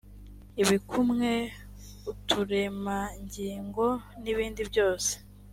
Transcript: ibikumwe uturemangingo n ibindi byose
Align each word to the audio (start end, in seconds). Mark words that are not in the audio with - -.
ibikumwe 0.61 1.31
uturemangingo 2.11 3.85
n 4.21 4.23
ibindi 4.33 4.61
byose 4.69 5.11